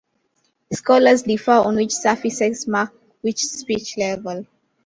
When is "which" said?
1.75-1.91, 3.21-3.41